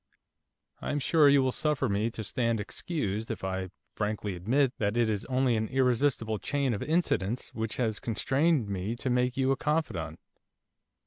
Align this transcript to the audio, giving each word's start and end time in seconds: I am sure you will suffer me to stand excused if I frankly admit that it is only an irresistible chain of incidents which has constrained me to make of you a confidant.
I 0.81 0.89
am 0.89 0.97
sure 0.97 1.29
you 1.29 1.43
will 1.43 1.51
suffer 1.51 1.87
me 1.87 2.09
to 2.09 2.23
stand 2.23 2.59
excused 2.59 3.29
if 3.29 3.43
I 3.43 3.69
frankly 3.95 4.33
admit 4.33 4.73
that 4.79 4.97
it 4.97 5.11
is 5.11 5.25
only 5.25 5.55
an 5.55 5.67
irresistible 5.67 6.39
chain 6.39 6.73
of 6.73 6.81
incidents 6.81 7.53
which 7.53 7.75
has 7.77 7.99
constrained 7.99 8.67
me 8.67 8.95
to 8.95 9.11
make 9.11 9.33
of 9.33 9.37
you 9.37 9.51
a 9.51 9.57
confidant. 9.57 10.19